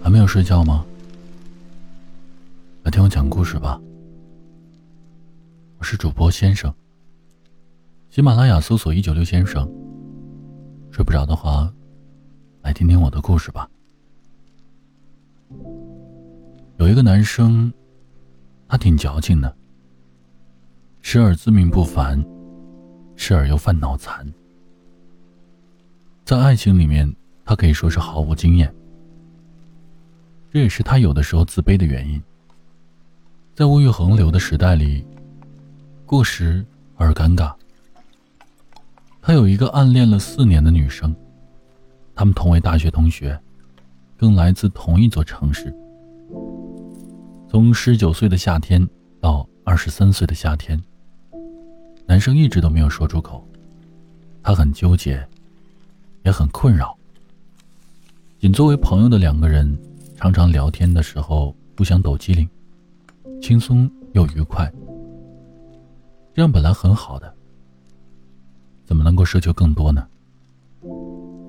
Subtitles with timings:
[0.00, 0.86] 还没有睡觉吗？
[2.84, 3.80] 来听我讲故事吧。
[5.78, 6.72] 我是主播先生。
[8.08, 9.68] 喜马拉雅搜索“一九六先生”。
[10.92, 11.68] 睡不着的话，
[12.62, 13.68] 来听听我的故事吧。
[16.76, 17.72] 有一个男生，
[18.68, 19.52] 他挺矫情的，
[21.00, 22.24] 时而自命不凡，
[23.16, 24.24] 时而又犯脑残。
[26.24, 28.72] 在爱情里面，他可以说是毫无经验，
[30.52, 32.22] 这也是他有的时候自卑的原因。
[33.54, 35.04] 在物欲横流的时代里，
[36.06, 36.64] 过时
[36.96, 37.52] 而尴尬。
[39.20, 41.14] 他有一个暗恋了四年的女生，
[42.14, 43.38] 他们同为大学同学，
[44.16, 45.74] 更来自同一座城市。
[47.50, 48.88] 从十九岁的夏天
[49.20, 50.80] 到二十三岁的夏天，
[52.06, 53.46] 男生一直都没有说出口，
[54.42, 55.28] 他很纠结。
[56.24, 56.96] 也很困扰。
[58.38, 59.78] 仅作为朋友的两个人，
[60.16, 62.48] 常常聊天的时候互相抖机灵，
[63.40, 64.72] 轻松又愉快。
[66.34, 67.32] 这样本来很好的，
[68.84, 70.06] 怎么能够奢求更多呢？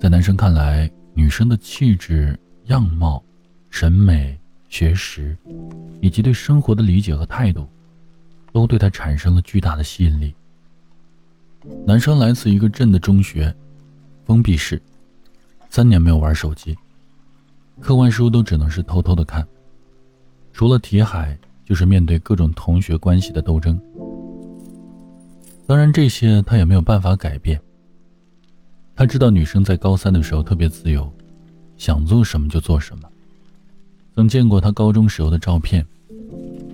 [0.00, 3.22] 在男生看来，女生的气质、样貌、
[3.70, 5.36] 审美、学识，
[6.00, 7.66] 以及对生活的理解和态度，
[8.52, 10.34] 都对他产生了巨大的吸引力。
[11.86, 13.54] 男生来自一个镇的中学。
[14.24, 14.80] 封闭式，
[15.68, 16.76] 三年没有玩手机，
[17.80, 19.46] 课外书都只能是偷偷的看。
[20.52, 23.80] 除了题海，就是面对各种同学关系的斗争。
[25.66, 27.60] 当然，这些他也没有办法改变。
[28.94, 31.12] 他知道女生在高三的时候特别自由，
[31.76, 33.08] 想做什么就做什么。
[34.14, 35.84] 曾见过他高中时候的照片，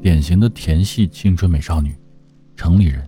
[0.00, 1.94] 典型的甜系青春美少女，
[2.56, 3.06] 城里人。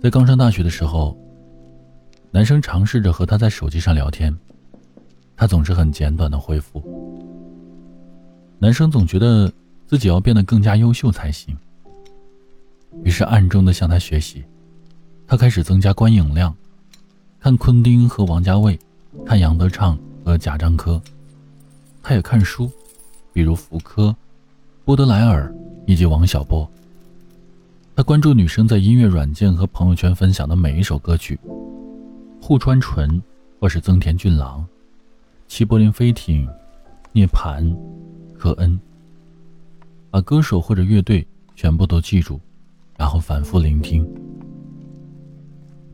[0.00, 1.14] 在刚上大学的时候。
[2.30, 4.36] 男生尝试着和她在手机上聊天，
[5.36, 6.82] 她总是很简短的回复。
[8.58, 9.50] 男生总觉得
[9.86, 11.56] 自己要变得更加优秀才行，
[13.02, 14.44] 于是暗中的向她学习。
[15.26, 16.56] 他开始增加观影量，
[17.38, 18.78] 看昆汀和王家卫，
[19.26, 21.00] 看杨德畅和贾樟柯。
[22.02, 22.70] 他也看书，
[23.32, 24.16] 比如福柯、
[24.86, 25.54] 波德莱尔
[25.86, 26.66] 以及王小波。
[27.94, 31.38] 他关注女生在音乐软件和朋友圈分享的每一首歌曲。
[32.40, 33.22] 户川纯，
[33.60, 34.66] 或是增田俊郎，
[35.46, 36.48] 齐柏林飞艇，
[37.12, 37.76] 涅槃，
[38.38, 38.78] 科恩。
[40.10, 42.40] 把歌手或者乐队全部都记住，
[42.96, 44.08] 然后反复聆听。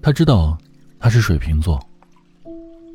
[0.00, 0.56] 他知道
[1.00, 1.80] 他是水瓶座，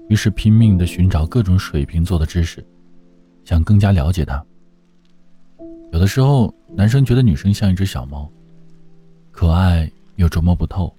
[0.08, 2.66] 于是拼命的寻找各种水瓶座的知识，
[3.44, 4.42] 想更加了解他。
[5.92, 8.32] 有的时候，男生觉得女生像一只小猫，
[9.32, 10.96] 可爱又琢磨不透。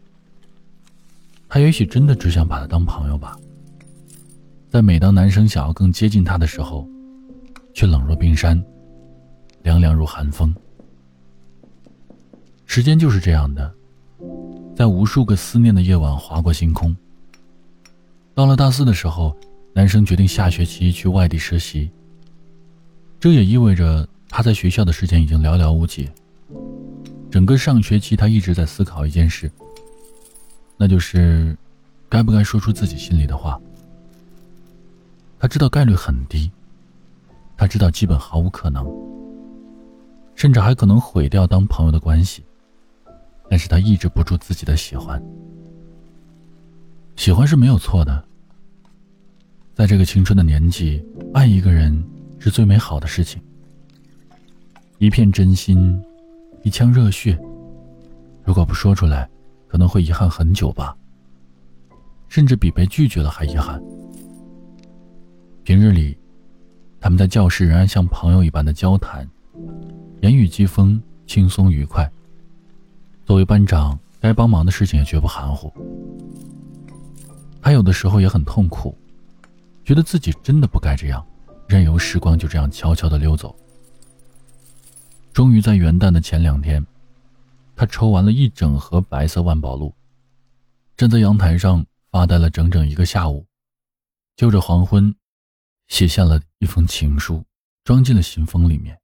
[1.51, 3.37] 他也许真的只想把她当朋友吧。
[4.71, 6.89] 在每当男生想要更接近她的时候，
[7.75, 8.63] 却冷若冰山，
[9.65, 10.55] 凉凉如寒风。
[12.67, 13.75] 时间就是这样的，
[14.77, 16.97] 在无数个思念的夜晚划过星空。
[18.33, 19.37] 到了大四的时候，
[19.75, 21.91] 男生决定下学期去外地实习。
[23.19, 26.09] 这也意味着他在学校的时间已经寥寥无几。
[27.29, 29.51] 整个上学期，他一直在思考一件事。
[30.83, 31.55] 那就是，
[32.09, 33.61] 该不该说出自己心里的话？
[35.39, 36.51] 他知道概率很低，
[37.55, 38.91] 他知道基本毫无可能，
[40.35, 42.43] 甚至还可能毁掉当朋友的关系。
[43.51, 45.23] 但是他抑制不住自己的喜欢，
[47.15, 48.25] 喜欢是没有错的。
[49.75, 51.05] 在这个青春的年纪，
[51.35, 52.03] 爱一个人
[52.39, 53.39] 是最美好的事情。
[54.97, 56.03] 一片真心，
[56.63, 57.39] 一腔热血，
[58.45, 59.29] 如果不说出来。
[59.71, 60.97] 可能会遗憾很久吧，
[62.29, 63.81] 甚至比被拒绝了还遗憾。
[65.63, 66.19] 平日里，
[66.99, 69.25] 他们在教室仍然像朋友一般的交谈，
[70.23, 72.11] 言语激风，轻松愉快。
[73.25, 75.73] 作为班长，该帮忙的事情也绝不含糊。
[77.63, 78.99] 他有的时候也很痛苦，
[79.85, 81.25] 觉得自己真的不该这样，
[81.69, 83.55] 任由时光就这样悄悄的溜走。
[85.33, 86.85] 终于在元旦的前两天。
[87.81, 89.91] 他抽完了一整盒白色万宝路，
[90.99, 93.47] 站在阳台上发呆了整整一个下午，
[94.37, 95.15] 就着黄昏，
[95.89, 97.43] 写下了一封情书，
[97.83, 98.95] 装进了信封里面。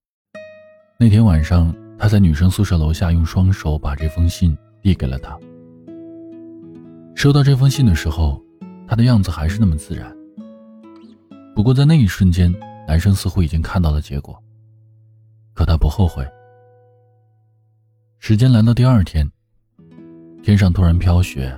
[1.00, 5.34] 那天晚上，他在女生宿舍楼下用双手把这封信递给了她。
[7.14, 8.38] 收到这封信的时候，
[8.87, 10.14] 他的样子还是那么自然。
[11.55, 12.55] 不过在那一瞬间，
[12.87, 14.38] 男生似乎已经看到了结果，
[15.55, 16.31] 可他不后悔。
[18.19, 19.31] 时间来到第二天，
[20.43, 21.57] 天上突然飘雪，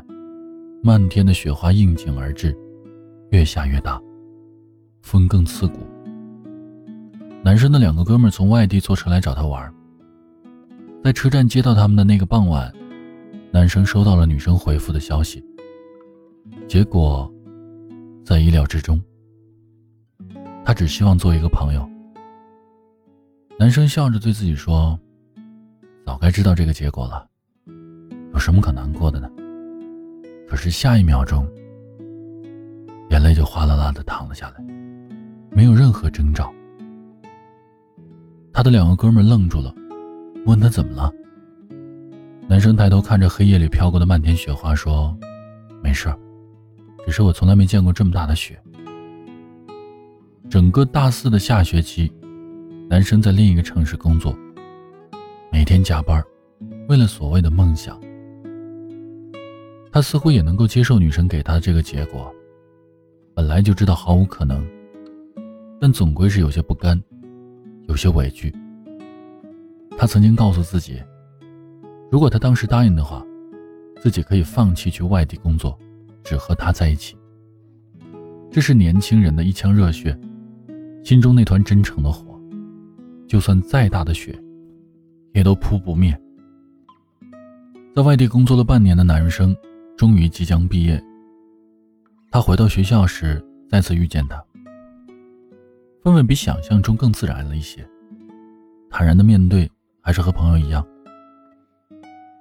[0.83, 2.55] 漫天的雪花应景而至，
[3.31, 4.01] 越下越大，
[5.01, 5.87] 风更刺骨。
[7.43, 9.73] 男生的两个哥们从外地坐车来找他玩，
[11.03, 12.71] 在车站接到他们的那个傍晚，
[13.51, 15.43] 男生收到了女生回复的消息。
[16.67, 17.33] 结果，
[18.25, 19.01] 在意料之中。
[20.65, 21.89] 他只希望做一个朋友。
[23.59, 25.01] 男生笑着对自己说
[26.09, 27.29] ：“早该知道这个结果了，
[28.33, 29.29] 有什么可难过的呢？”
[30.49, 31.47] 可是下一秒钟，
[33.11, 34.65] 眼泪就哗啦啦的淌了下来，
[35.51, 36.51] 没有任何征兆。
[38.55, 39.75] 他的两个哥们愣住了，
[40.47, 41.13] 问他怎么了。
[42.49, 45.15] 男生抬头看着黑夜里飘过的漫天雪花，说
[45.85, 46.11] ：“没事
[47.05, 48.59] 只是我从来没见过这么大的雪。”
[50.49, 52.11] 整个大四的下学期，
[52.89, 54.35] 男生在另一个城市工作，
[55.59, 56.23] 每天加班，
[56.89, 58.01] 为了所谓的梦想。
[59.91, 62.33] 他似乎也能够接受女生给他的这个结果，
[63.35, 64.65] 本来就知道毫无可能，
[65.81, 67.03] 但总归是有些不甘，
[67.89, 68.55] 有些委屈。
[69.99, 71.03] 他曾经告诉自己，
[72.09, 73.27] 如果他当时答应的话，
[74.01, 75.77] 自己可以放弃去外地工作，
[76.23, 77.17] 只和他在一起。
[78.49, 80.17] 这是年轻人的一腔热血。
[81.03, 82.41] 心中那团真诚的火，
[83.27, 84.41] 就算再大的雪，
[85.33, 86.19] 也都扑不灭。
[87.95, 89.57] 在外地工作了半年的男生，
[89.97, 91.03] 终于即将毕业。
[92.31, 94.45] 他回到学校时，再次遇见他，
[96.03, 97.89] 氛围比想象中更自然了一些，
[98.91, 99.71] 坦然的面对，
[100.01, 100.87] 还是和朋友一样。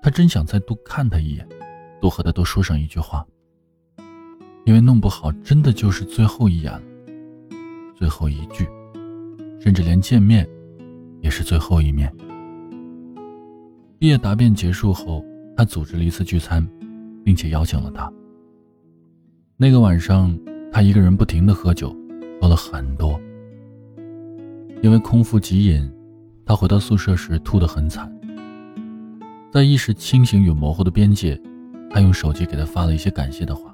[0.02, 1.48] 他真想再多看他一眼，
[2.00, 3.26] 多和他多说上一句话，
[4.66, 6.82] 因为弄不好，真的就是最后一眼。
[7.96, 8.70] 最后一句，
[9.60, 10.48] 甚至连见面，
[11.20, 12.14] 也是最后一面。
[14.00, 16.66] 毕业答辩结束后，他组织了一次聚餐，
[17.26, 18.12] 并且邀请了他。
[19.58, 20.38] 那个晚上，
[20.72, 21.96] 他一个人不停的喝酒，
[22.40, 23.20] 喝了很多。
[24.84, 25.92] 因为空腹极饮，
[26.46, 28.12] 他回到宿舍时吐得很惨。
[29.52, 31.40] 在意识清醒与模糊的边界，
[31.90, 33.74] 他用手机给他发了一些感谢的话。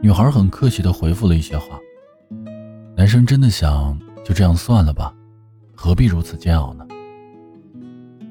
[0.00, 1.78] 女孩很客气的回复了一些话。
[2.96, 5.14] 男生真的想就这样算了吧，
[5.74, 6.86] 何必如此煎熬呢？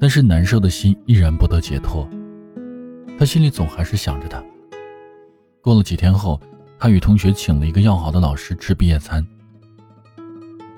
[0.00, 2.08] 但是难受的心依然不得解脱，
[3.18, 4.42] 他心里总还是想着他。
[5.60, 6.40] 过了几天后，
[6.78, 9.24] 他与同学请了一个要好的老师吃毕业餐，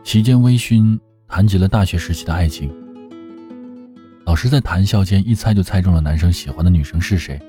[0.02, 0.98] 席间微醺，
[1.28, 2.68] 谈及了大学时期的爱情。
[4.24, 7.40] 老师在谈笑间一猜就猜中了男生喜欢的女生是谁，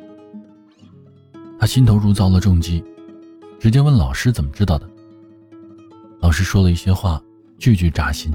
[1.59, 2.83] 他心头如遭了重击，
[3.59, 4.87] 直接问老师怎么知道的。
[6.19, 7.19] 老师说了一些话，
[7.57, 8.31] 句句扎心。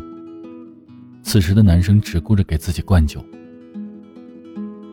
[1.28, 3.22] 此时的男生只顾着给自己灌酒。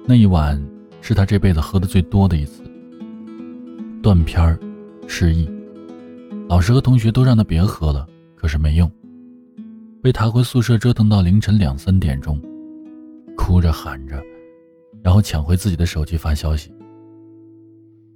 [0.05, 0.61] 那一晚
[0.99, 2.61] 是他这辈子喝的最多的一次。
[4.03, 4.59] 断片儿，
[5.07, 5.49] 失忆，
[6.49, 8.05] 老师和同学都让他别喝了，
[8.35, 8.91] 可是没用，
[10.03, 12.37] 被抬回宿舍折腾到凌晨两三点钟，
[13.37, 14.21] 哭着喊着，
[15.01, 16.69] 然后抢回自己的手机发消息。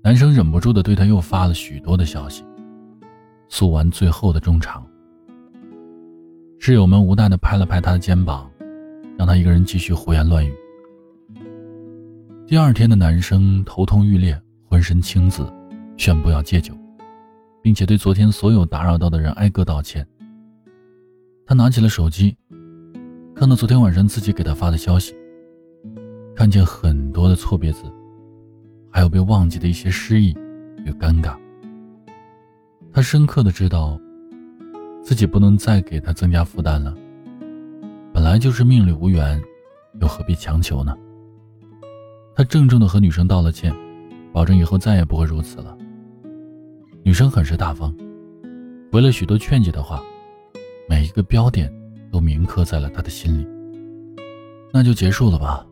[0.03, 2.43] 男生忍不住的对他又发了许多的消息。
[3.47, 4.85] 诉完最后的衷肠，
[6.69, 8.47] 室友们无奈的拍了拍他的肩膀，
[9.17, 10.53] 让他一个人继续胡言乱语。
[12.45, 15.51] 第二天的男生头痛欲裂，浑身青紫，
[15.97, 16.71] 宣布要戒酒，
[17.63, 20.07] 并且对昨天所有打扰到的人挨个道歉。
[21.43, 22.37] 他拿起了手机，
[23.33, 25.15] 看到昨天晚上自己给他发的消息，
[26.35, 27.81] 看见很多的错别字，
[28.91, 30.37] 还有被忘记的一些失意
[30.85, 31.35] 与尴尬。
[32.93, 33.99] 他深刻的知道，
[35.03, 36.95] 自己不能再给他增加负担了。
[38.13, 39.41] 本来就是命里无缘，
[40.01, 40.95] 又何必强求呢？
[42.35, 43.73] 他郑重的和女生道了歉，
[44.31, 45.77] 保证以后再也不会如此了。
[47.03, 47.95] 女生很是大方，
[48.91, 50.01] 回了许多劝解的话，
[50.87, 51.73] 每一个标点
[52.11, 53.47] 都铭刻在了他的心里。
[54.71, 55.65] 那就结束了吧。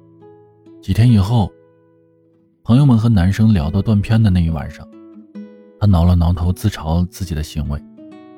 [0.82, 1.52] 几天以后，
[2.64, 4.88] 朋友们和男生聊到断片的那一晚上。
[5.80, 7.80] 他挠了挠头，自嘲自己的行为，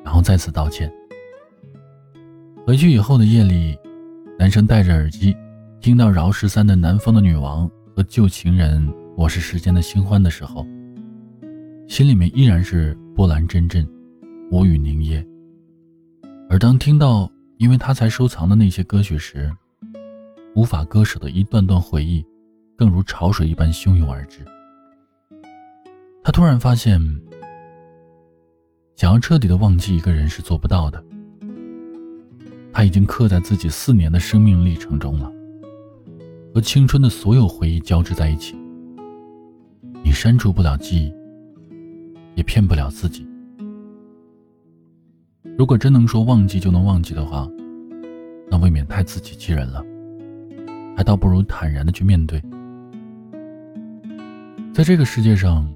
[0.09, 0.91] 然后再次道歉。
[2.65, 3.77] 回去以后的夜里，
[4.39, 5.37] 男生戴着耳机，
[5.79, 10.65] 听到饶十三的《南方的女王》和旧情人《我是时间的新欢》的时候，
[11.87, 13.87] 心里面依然是波澜阵阵，
[14.49, 15.23] 无语凝噎。
[16.49, 19.55] 而当听到因为他才收藏的那些歌曲时，
[20.55, 22.25] 无法割舍的一段段回忆，
[22.75, 24.39] 更如潮水一般汹涌而至。
[26.23, 26.99] 他突然发现。
[28.99, 31.01] 想要彻底的忘记一个人是做不到的，
[32.73, 35.31] 他已经刻在自己四年的生命历程中了，
[36.53, 38.57] 和青春的所有回忆交织在一起。
[40.03, 41.13] 你删除不了记忆，
[42.35, 43.25] 也骗不了自己，
[45.57, 47.49] 如果真能说忘记就能忘记的话，
[48.51, 49.81] 那未免太自欺欺人了，
[50.97, 52.43] 还倒不如坦然的去面对。
[54.73, 55.73] 在这个世界上，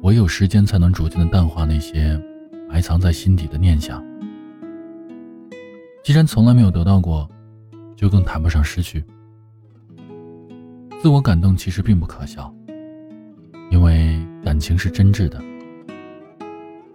[0.00, 2.20] 唯有时间才能逐渐的淡化那些
[2.72, 4.02] 埋藏在心底的念想。
[6.02, 7.28] 既然从来没有得到过，
[7.94, 9.04] 就更谈不上失去。
[11.02, 12.52] 自我感动其实并不可笑，
[13.70, 15.38] 因为感情是真挚的。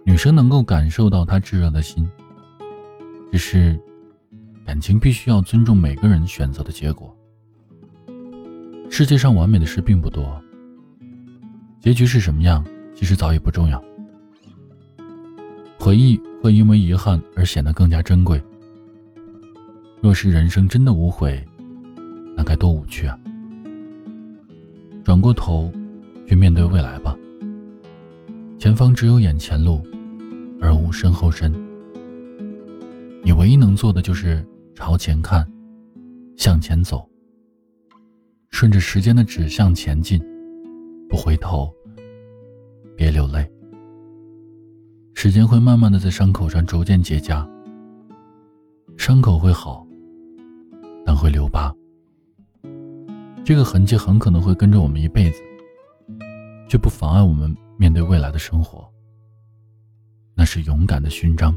[0.04, 2.10] 女生能够感受到他炙热的心，
[3.30, 3.78] 只是
[4.66, 7.16] 感情必须要尊重每个人选择的结果。
[8.90, 10.42] 世界上完美的事并不多，
[11.80, 12.66] 结局是什么样，
[12.96, 13.80] 其实早已不重要。
[15.78, 18.42] 回忆会因为遗憾而显得更加珍贵。
[20.00, 21.42] 若是人生真的无悔，
[22.36, 23.18] 那该多无趣啊！
[25.04, 25.72] 转过头，
[26.26, 27.16] 去面对未来吧。
[28.58, 29.80] 前方只有眼前路。
[30.60, 31.52] 而无身后身，
[33.22, 34.44] 你唯一能做的就是
[34.74, 35.48] 朝前看，
[36.36, 37.08] 向前走，
[38.50, 40.20] 顺着时间的指向前进，
[41.08, 41.72] 不回头，
[42.96, 43.48] 别流泪。
[45.20, 47.44] 时间会慢慢的在伤口上逐渐结痂，
[48.96, 49.84] 伤口会好，
[51.04, 51.74] 但会留疤。
[53.44, 55.42] 这个痕迹很可能会跟着我们一辈子，
[56.68, 58.88] 却不妨碍我们面对未来的生活。
[60.36, 61.52] 那是勇敢的勋章。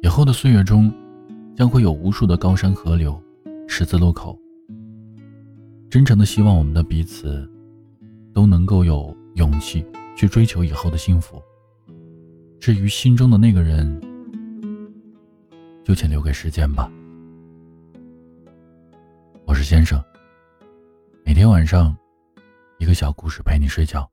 [0.00, 0.90] 以后的岁月中，
[1.54, 3.22] 将会有无数的高山河流、
[3.68, 4.34] 十字路口。
[5.90, 7.46] 真诚的希望我们的彼此，
[8.32, 9.84] 都能够有勇气
[10.20, 11.42] 去追求以后的幸福。
[12.60, 13.98] 至于心中的那个人，
[15.82, 16.92] 就请留给时间吧。
[19.46, 19.98] 我是先生，
[21.24, 21.96] 每天晚上，
[22.78, 24.06] 一个小故事陪你睡觉。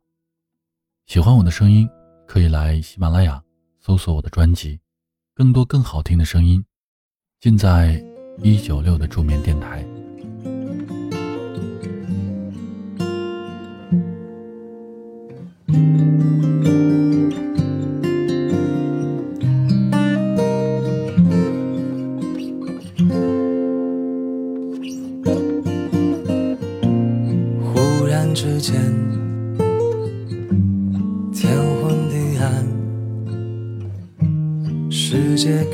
[1.08, 1.86] 喜欢我的声音，
[2.26, 3.44] 可以来喜马拉雅
[3.82, 4.80] 搜索我的专辑，
[5.36, 6.64] 更多更好听的声音，
[7.42, 8.02] 尽在
[8.42, 9.86] 一九六的助眠电台。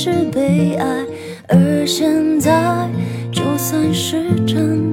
[0.00, 1.04] 是悲哀？
[1.48, 2.88] 而现在，
[3.32, 4.87] 就算是真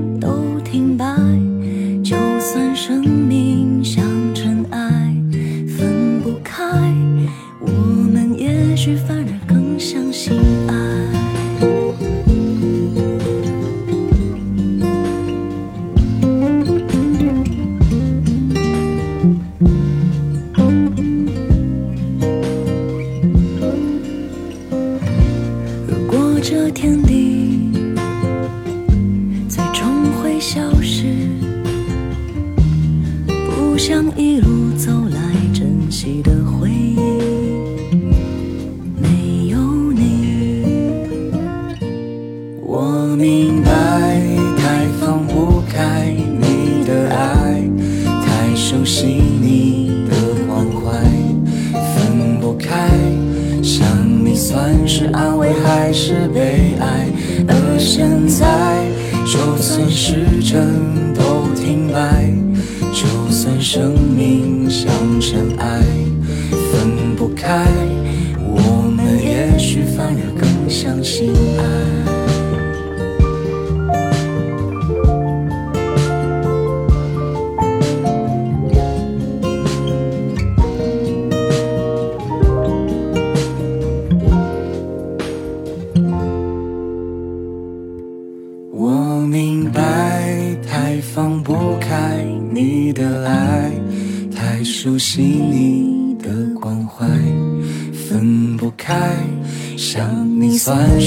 [60.08, 60.85] 时针